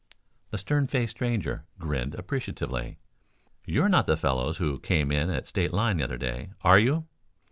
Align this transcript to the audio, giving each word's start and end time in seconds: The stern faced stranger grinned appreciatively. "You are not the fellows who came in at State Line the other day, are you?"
The 0.49 0.57
stern 0.57 0.87
faced 0.87 1.11
stranger 1.11 1.67
grinned 1.77 2.15
appreciatively. 2.15 2.97
"You 3.67 3.83
are 3.83 3.87
not 3.87 4.07
the 4.07 4.17
fellows 4.17 4.57
who 4.57 4.79
came 4.79 5.11
in 5.11 5.29
at 5.29 5.47
State 5.47 5.73
Line 5.75 5.97
the 5.97 6.03
other 6.03 6.17
day, 6.17 6.49
are 6.61 6.79
you?" 6.79 7.05